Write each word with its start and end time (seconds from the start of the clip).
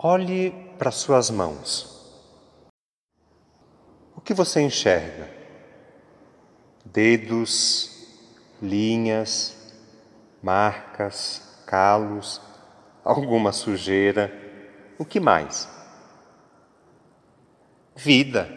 Olhe 0.00 0.52
para 0.78 0.92
suas 0.92 1.28
mãos. 1.28 1.98
O 4.14 4.20
que 4.20 4.32
você 4.32 4.60
enxerga? 4.60 5.28
Dedos, 6.84 8.06
linhas, 8.62 9.56
marcas, 10.40 11.62
calos, 11.66 12.40
alguma 13.04 13.50
sujeira. 13.50 14.32
O 15.00 15.04
que 15.04 15.18
mais? 15.18 15.68
Vida. 17.96 18.48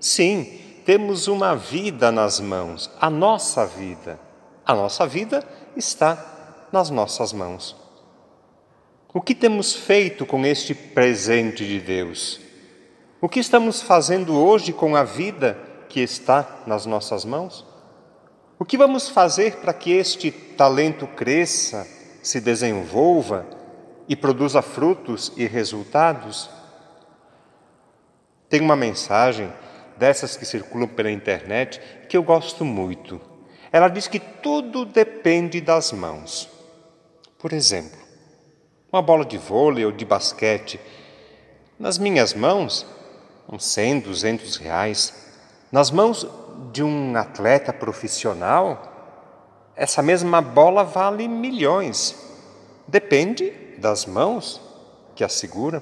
Sim, 0.00 0.58
temos 0.86 1.28
uma 1.28 1.54
vida 1.54 2.10
nas 2.10 2.40
mãos, 2.40 2.90
a 2.98 3.10
nossa 3.10 3.66
vida. 3.66 4.18
A 4.64 4.74
nossa 4.74 5.06
vida 5.06 5.46
está 5.76 6.66
nas 6.72 6.88
nossas 6.88 7.34
mãos. 7.34 7.81
O 9.14 9.20
que 9.20 9.34
temos 9.34 9.74
feito 9.74 10.24
com 10.24 10.46
este 10.46 10.74
presente 10.74 11.66
de 11.66 11.78
Deus? 11.78 12.40
O 13.20 13.28
que 13.28 13.40
estamos 13.40 13.82
fazendo 13.82 14.34
hoje 14.34 14.72
com 14.72 14.96
a 14.96 15.04
vida 15.04 15.58
que 15.86 16.00
está 16.00 16.62
nas 16.66 16.86
nossas 16.86 17.22
mãos? 17.22 17.66
O 18.58 18.64
que 18.64 18.78
vamos 18.78 19.10
fazer 19.10 19.56
para 19.56 19.74
que 19.74 19.92
este 19.92 20.30
talento 20.30 21.06
cresça, 21.06 21.86
se 22.22 22.40
desenvolva 22.40 23.46
e 24.08 24.16
produza 24.16 24.62
frutos 24.62 25.30
e 25.36 25.46
resultados? 25.46 26.48
Tem 28.48 28.62
uma 28.62 28.76
mensagem 28.76 29.52
dessas 29.98 30.38
que 30.38 30.46
circulam 30.46 30.88
pela 30.88 31.10
internet 31.10 31.82
que 32.08 32.16
eu 32.16 32.22
gosto 32.22 32.64
muito. 32.64 33.20
Ela 33.70 33.88
diz 33.88 34.08
que 34.08 34.18
tudo 34.18 34.86
depende 34.86 35.60
das 35.60 35.92
mãos. 35.92 36.48
Por 37.38 37.52
exemplo, 37.52 38.01
uma 38.92 39.00
bola 39.00 39.24
de 39.24 39.38
vôlei 39.38 39.86
ou 39.86 39.90
de 39.90 40.04
basquete. 40.04 40.78
Nas 41.78 41.96
minhas 41.96 42.34
mãos, 42.34 42.86
uns 43.48 43.64
100, 43.64 44.00
200 44.00 44.56
reais. 44.58 45.32
Nas 45.72 45.90
mãos 45.90 46.28
de 46.70 46.82
um 46.82 47.16
atleta 47.16 47.72
profissional, 47.72 48.92
essa 49.74 50.02
mesma 50.02 50.42
bola 50.42 50.84
vale 50.84 51.26
milhões. 51.26 52.14
Depende 52.86 53.50
das 53.78 54.04
mãos 54.04 54.60
que 55.14 55.24
a 55.24 55.28
seguram. 55.28 55.80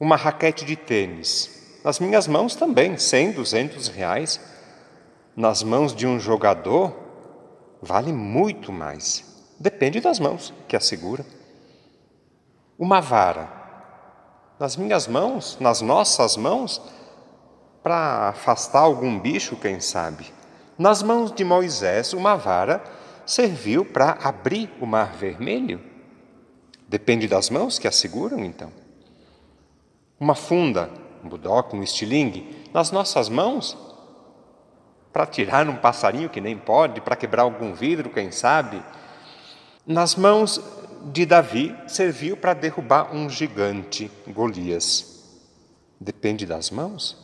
Uma 0.00 0.16
raquete 0.16 0.64
de 0.64 0.74
tênis. 0.74 1.78
Nas 1.84 2.00
minhas 2.00 2.26
mãos 2.26 2.56
também, 2.56 2.98
100, 2.98 3.32
200 3.32 3.86
reais. 3.86 4.40
Nas 5.36 5.62
mãos 5.62 5.94
de 5.94 6.08
um 6.08 6.18
jogador, 6.18 6.92
vale 7.80 8.12
muito 8.12 8.72
mais. 8.72 9.33
Depende 9.58 10.00
das 10.00 10.18
mãos 10.18 10.52
que 10.66 10.76
a 10.76 10.80
segura. 10.80 11.24
Uma 12.78 13.00
vara. 13.00 13.48
Nas 14.58 14.76
minhas 14.76 15.06
mãos, 15.06 15.56
nas 15.60 15.80
nossas 15.80 16.36
mãos, 16.36 16.80
para 17.82 18.28
afastar 18.28 18.80
algum 18.80 19.18
bicho, 19.18 19.56
quem 19.56 19.80
sabe. 19.80 20.32
Nas 20.76 21.02
mãos 21.02 21.32
de 21.32 21.44
Moisés, 21.44 22.12
uma 22.12 22.34
vara 22.34 22.82
serviu 23.24 23.84
para 23.84 24.18
abrir 24.22 24.70
o 24.80 24.86
mar 24.86 25.12
vermelho. 25.12 25.80
Depende 26.88 27.28
das 27.28 27.48
mãos 27.48 27.78
que 27.78 27.86
a 27.86 27.92
seguram, 27.92 28.44
então. 28.44 28.72
Uma 30.18 30.34
funda, 30.34 30.90
um 31.22 31.28
budoque, 31.28 31.76
um 31.76 31.82
estilingue, 31.82 32.64
nas 32.72 32.90
nossas 32.90 33.28
mãos, 33.28 33.76
para 35.12 35.26
tirar 35.26 35.68
um 35.68 35.76
passarinho 35.76 36.28
que 36.28 36.40
nem 36.40 36.58
pode, 36.58 37.00
para 37.00 37.16
quebrar 37.16 37.42
algum 37.42 37.72
vidro, 37.72 38.10
quem 38.10 38.30
sabe 38.32 38.82
nas 39.86 40.14
mãos 40.14 40.60
de 41.12 41.26
Davi 41.26 41.76
serviu 41.86 42.36
para 42.36 42.54
derrubar 42.54 43.14
um 43.14 43.28
gigante, 43.28 44.10
Golias. 44.26 45.22
Depende 46.00 46.46
das 46.46 46.70
mãos. 46.70 47.16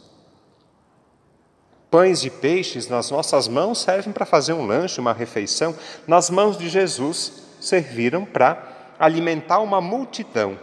Pães 1.90 2.24
e 2.24 2.30
peixes 2.30 2.86
nas 2.86 3.10
nossas 3.10 3.48
mãos 3.48 3.80
servem 3.80 4.12
para 4.12 4.24
fazer 4.24 4.52
um 4.52 4.66
lanche, 4.66 5.00
uma 5.00 5.12
refeição. 5.12 5.74
Nas 6.06 6.30
mãos 6.30 6.56
de 6.56 6.68
Jesus 6.68 7.42
serviram 7.60 8.24
para 8.24 8.94
alimentar 8.98 9.58
uma 9.58 9.80
multidão. 9.80 10.58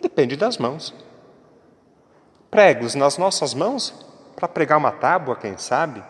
Depende 0.00 0.36
das 0.36 0.56
mãos. 0.56 0.94
Pregos 2.50 2.94
nas 2.94 3.18
nossas 3.18 3.52
mãos 3.52 3.92
para 4.34 4.48
pregar 4.48 4.78
uma 4.78 4.92
tábua, 4.92 5.36
quem 5.36 5.58
sabe. 5.58 6.02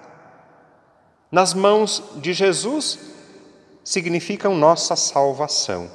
Nas 1.31 1.55
mãos 1.55 2.03
de 2.17 2.33
Jesus 2.33 3.16
significam 3.87 4.53
nossa 4.57 4.97
salvação. 4.97 5.89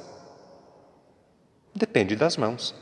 Depende 1.74 2.16
das 2.16 2.38
mãos. 2.38 2.74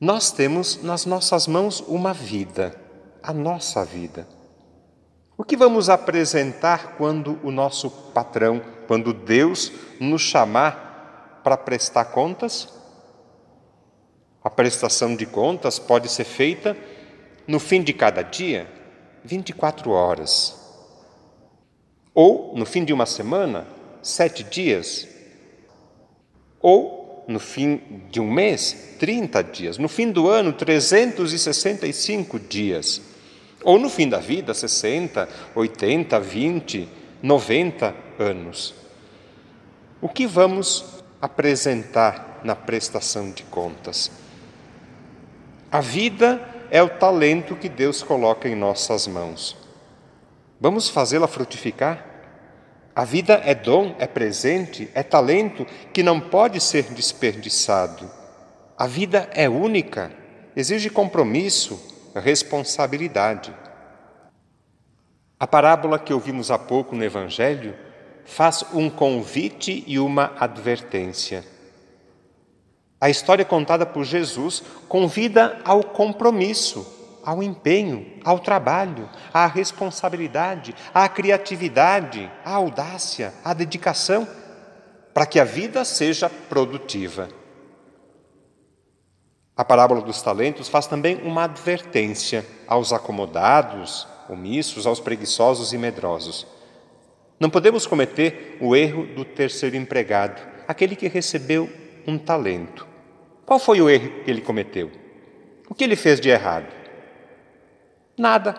Nós 0.00 0.32
temos 0.32 0.82
nas 0.82 1.06
nossas 1.06 1.46
mãos 1.46 1.80
uma 1.86 2.12
vida, 2.12 2.74
a 3.22 3.32
nossa 3.32 3.84
vida. 3.84 4.26
O 5.38 5.44
que 5.44 5.56
vamos 5.56 5.88
apresentar 5.88 6.96
quando 6.96 7.38
o 7.44 7.52
nosso 7.52 7.88
patrão, 8.12 8.60
quando 8.88 9.12
Deus 9.12 9.70
nos 10.00 10.20
chamar 10.22 11.40
para 11.44 11.56
prestar 11.56 12.06
contas? 12.06 12.68
A 14.42 14.50
prestação 14.50 15.14
de 15.14 15.26
contas 15.26 15.78
pode 15.78 16.08
ser 16.08 16.24
feita 16.24 16.76
no 17.46 17.60
fim 17.60 17.84
de 17.84 17.92
cada 17.92 18.22
dia, 18.22 18.68
24 19.22 19.92
horas. 19.92 20.60
Ou 22.12 22.52
no 22.56 22.66
fim 22.66 22.84
de 22.84 22.92
uma 22.92 23.06
semana, 23.06 23.75
sete 24.06 24.44
dias. 24.44 25.08
Ou, 26.60 27.24
no 27.26 27.40
fim 27.40 27.80
de 28.10 28.20
um 28.20 28.30
mês, 28.30 28.94
30 29.00 29.42
dias. 29.42 29.78
No 29.78 29.88
fim 29.88 30.12
do 30.12 30.28
ano, 30.28 30.52
365 30.52 32.38
dias. 32.38 33.02
Ou 33.64 33.78
no 33.78 33.90
fim 33.90 34.08
da 34.08 34.18
vida, 34.18 34.54
60, 34.54 35.28
80, 35.54 36.20
20, 36.20 36.88
90 37.20 37.94
anos. 38.18 38.74
O 40.00 40.08
que 40.08 40.26
vamos 40.26 40.84
apresentar 41.20 42.40
na 42.44 42.54
prestação 42.54 43.30
de 43.32 43.42
contas? 43.44 44.10
A 45.70 45.80
vida 45.80 46.40
é 46.70 46.80
o 46.80 46.88
talento 46.88 47.56
que 47.56 47.68
Deus 47.68 48.04
coloca 48.04 48.48
em 48.48 48.54
nossas 48.54 49.08
mãos. 49.08 49.56
Vamos 50.60 50.88
fazê-la 50.88 51.26
frutificar? 51.26 52.15
A 52.96 53.04
vida 53.04 53.42
é 53.44 53.54
dom, 53.54 53.94
é 53.98 54.06
presente, 54.06 54.90
é 54.94 55.02
talento 55.02 55.66
que 55.92 56.02
não 56.02 56.18
pode 56.18 56.62
ser 56.62 56.84
desperdiçado. 56.94 58.10
A 58.74 58.86
vida 58.86 59.28
é 59.34 59.46
única, 59.46 60.10
exige 60.56 60.88
compromisso, 60.88 61.78
responsabilidade. 62.14 63.54
A 65.38 65.46
parábola 65.46 65.98
que 65.98 66.14
ouvimos 66.14 66.50
há 66.50 66.58
pouco 66.58 66.96
no 66.96 67.04
Evangelho 67.04 67.76
faz 68.24 68.64
um 68.72 68.88
convite 68.88 69.84
e 69.86 69.98
uma 69.98 70.32
advertência. 70.40 71.44
A 72.98 73.10
história 73.10 73.44
contada 73.44 73.84
por 73.84 74.04
Jesus 74.04 74.62
convida 74.88 75.60
ao 75.66 75.84
compromisso, 75.84 76.95
ao 77.26 77.42
empenho, 77.42 78.06
ao 78.24 78.38
trabalho, 78.38 79.10
à 79.34 79.48
responsabilidade, 79.48 80.72
à 80.94 81.08
criatividade, 81.08 82.30
à 82.44 82.52
audácia, 82.52 83.34
à 83.44 83.52
dedicação, 83.52 84.28
para 85.12 85.26
que 85.26 85.40
a 85.40 85.44
vida 85.44 85.84
seja 85.84 86.30
produtiva. 86.30 87.28
A 89.56 89.64
parábola 89.64 90.02
dos 90.02 90.22
talentos 90.22 90.68
faz 90.68 90.86
também 90.86 91.16
uma 91.24 91.44
advertência 91.44 92.46
aos 92.68 92.92
acomodados, 92.92 94.06
omissos, 94.28 94.86
aos 94.86 95.00
preguiçosos 95.00 95.72
e 95.72 95.78
medrosos. 95.78 96.46
Não 97.40 97.50
podemos 97.50 97.86
cometer 97.86 98.56
o 98.60 98.76
erro 98.76 99.04
do 99.04 99.24
terceiro 99.24 99.74
empregado, 99.74 100.40
aquele 100.68 100.94
que 100.94 101.08
recebeu 101.08 101.68
um 102.06 102.16
talento. 102.18 102.86
Qual 103.44 103.58
foi 103.58 103.80
o 103.80 103.90
erro 103.90 104.22
que 104.24 104.30
ele 104.30 104.42
cometeu? 104.42 104.92
O 105.68 105.74
que 105.74 105.82
ele 105.82 105.96
fez 105.96 106.20
de 106.20 106.28
errado? 106.28 106.75
Nada. 108.18 108.54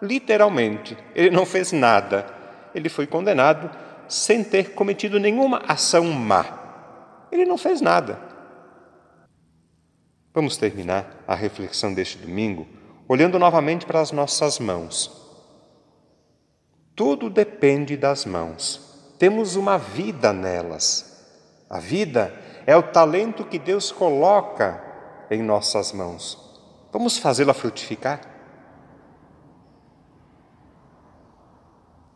Literalmente, 0.00 0.96
ele 1.14 1.30
não 1.30 1.46
fez 1.46 1.72
nada. 1.72 2.26
Ele 2.74 2.88
foi 2.88 3.06
condenado 3.06 3.70
sem 4.08 4.44
ter 4.44 4.74
cometido 4.74 5.18
nenhuma 5.18 5.62
ação 5.66 6.04
má. 6.04 7.26
Ele 7.32 7.44
não 7.44 7.56
fez 7.56 7.80
nada. 7.80 8.18
Vamos 10.32 10.56
terminar 10.56 11.22
a 11.26 11.34
reflexão 11.34 11.94
deste 11.94 12.18
domingo 12.18 12.66
olhando 13.08 13.38
novamente 13.38 13.86
para 13.86 14.00
as 14.00 14.10
nossas 14.10 14.58
mãos. 14.58 15.22
Tudo 16.96 17.28
depende 17.28 17.96
das 17.96 18.24
mãos. 18.24 19.14
Temos 19.18 19.56
uma 19.56 19.78
vida 19.78 20.32
nelas. 20.32 21.26
A 21.68 21.78
vida 21.78 22.34
é 22.66 22.76
o 22.76 22.82
talento 22.82 23.44
que 23.44 23.58
Deus 23.58 23.92
coloca 23.92 24.82
em 25.30 25.42
nossas 25.42 25.92
mãos. 25.92 26.38
Vamos 26.92 27.18
fazê-la 27.18 27.54
frutificar? 27.54 28.20